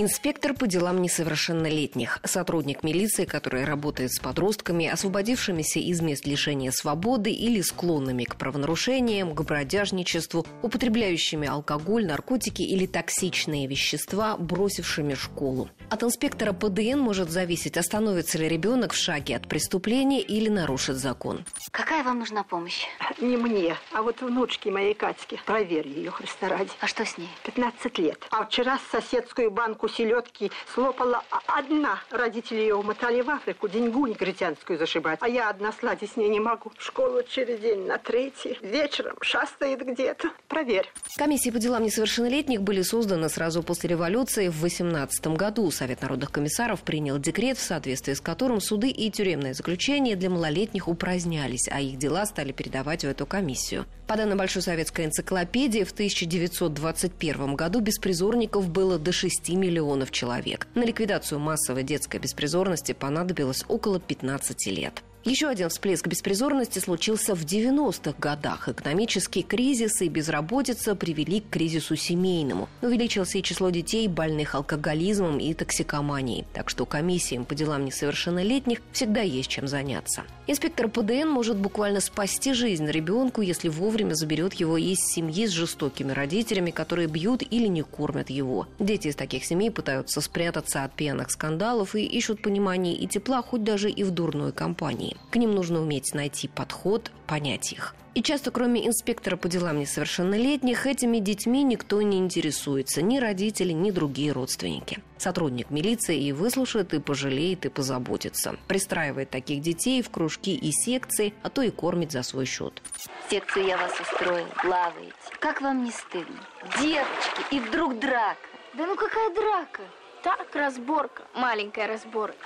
[0.00, 7.32] Инспектор по делам несовершеннолетних, сотрудник милиции, который работает с подростками, освободившимися из мест лишения свободы
[7.32, 15.68] или склонными к правонарушениям, к бродяжничеству, употребляющими алкоголь, наркотики или токсичные вещества, бросившими школу.
[15.90, 21.44] От инспектора ПДН может зависеть, остановится ли ребенок в шаге от преступления или нарушит закон.
[21.72, 22.84] Какая вам нужна помощь?
[23.20, 25.40] Не мне, а вот внучке моей Катьке.
[25.44, 26.70] Проверь ее, Христа ради.
[26.78, 27.28] А что с ней?
[27.42, 28.24] 15 лет.
[28.30, 32.00] А вчера соседскую банку селедки слопала одна.
[32.10, 35.18] Родители ее умотали в Африку деньгу негритянскую зашибать.
[35.22, 36.72] А я одна сладить с ней не могу.
[36.76, 38.58] В школу через день на третий.
[38.60, 40.30] Вечером шастает где-то.
[40.48, 40.90] Проверь.
[41.16, 45.70] Комиссии по делам несовершеннолетних были созданы сразу после революции в 18 году.
[45.70, 50.88] Совет народных комиссаров принял декрет, в соответствии с которым суды и тюремное заключение для малолетних
[50.88, 53.86] упразднялись, а их дела стали передавать в эту комиссию.
[54.06, 59.77] По данным Большой советской энциклопедии, в 1921 году беспризорников было до 6 миллионов
[60.10, 60.66] человек.
[60.74, 65.02] На ликвидацию массовой детской беспризорности понадобилось около 15 лет.
[65.24, 68.68] Еще один всплеск беспризорности случился в 90-х годах.
[68.68, 72.68] Экономический кризис и безработица привели к кризису семейному.
[72.82, 76.46] Увеличилось и число детей, больных алкоголизмом и токсикоманией.
[76.54, 80.22] Так что комиссиям по делам несовершеннолетних всегда есть чем заняться.
[80.46, 86.12] Инспектор ПДН может буквально спасти жизнь ребенку, если вовремя заберет его из семьи с жестокими
[86.12, 88.66] родителями, которые бьют или не кормят его.
[88.78, 93.62] Дети из таких семей пытаются спрятаться от пьяных скандалов и ищут понимания и тепла хоть
[93.62, 95.17] даже и в дурной компании.
[95.30, 97.94] К ним нужно уметь найти подход, понять их.
[98.14, 103.92] И часто, кроме инспектора по делам несовершеннолетних, этими детьми никто не интересуется, ни родители, ни
[103.92, 104.98] другие родственники.
[105.18, 108.56] Сотрудник милиции и выслушает, и пожалеет, и позаботится.
[108.66, 112.82] Пристраивает таких детей в кружки и секции, а то и кормит за свой счет.
[113.30, 115.12] Секцию я вас устроил, плаваете.
[115.38, 116.40] Как вам не стыдно?
[116.80, 118.40] Девочки, и вдруг драка.
[118.74, 119.82] Да ну какая драка?
[120.24, 122.36] Так, разборка, маленькая разборка.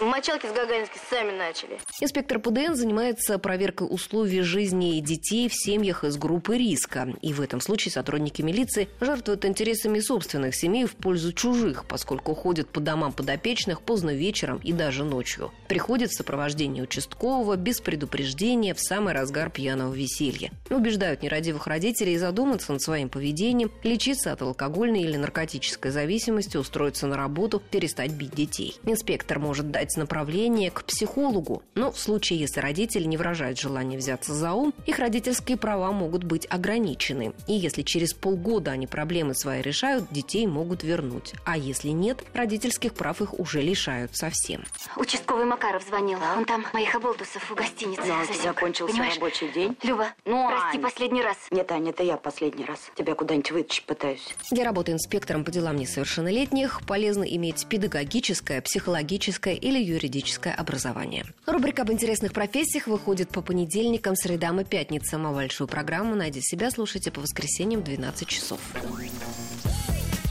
[0.00, 1.78] Мочалки с Гагаринской сами начали.
[2.00, 7.08] Инспектор ПДН занимается проверкой условий жизни детей в семьях из группы риска.
[7.20, 12.68] И в этом случае сотрудники милиции жертвуют интересами собственных семей в пользу чужих, поскольку ходят
[12.68, 15.52] по домам подопечных поздно вечером и даже ночью.
[15.68, 20.50] Приходят в сопровождении участкового без предупреждения в самый разгар пьяного веселья.
[20.70, 27.16] Убеждают нерадивых родителей задуматься над своим поведением, лечиться от алкогольной или наркотической зависимости, устроиться на
[27.16, 28.76] работу, перестать бить детей.
[28.84, 31.62] Инспектор может дать дать направление к психологу.
[31.74, 36.22] Но в случае, если родители не выражают желания взяться за ум, их родительские права могут
[36.22, 37.32] быть ограничены.
[37.48, 41.32] И если через полгода они проблемы свои решают, детей могут вернуть.
[41.44, 44.62] А если нет, родительских прав их уже лишают совсем.
[44.96, 46.20] Участковый Макаров звонил.
[46.20, 46.34] Да?
[46.38, 49.14] Он там моих оболтусов в гостинице Да, у тебя кончился Понимаешь?
[49.16, 49.76] рабочий день.
[49.82, 50.82] Люба, Ну, прости Ань.
[50.82, 51.36] последний раз.
[51.50, 52.78] Нет, Аня, это я последний раз.
[52.94, 54.28] Тебя куда-нибудь вытащить пытаюсь.
[54.52, 61.24] Для работы инспектором по делам несовершеннолетних полезно иметь педагогическое, психологическое или юридическое образование.
[61.46, 66.70] Рубрика об интересных профессиях выходит по понедельникам, средам и пятницам, а большую программу «Найди себя»
[66.70, 68.60] слушайте по воскресеньям в 12 часов.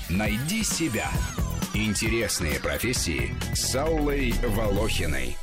[0.09, 1.09] Найди себя.
[1.73, 5.37] Интересные профессии с Аллой Волохиной.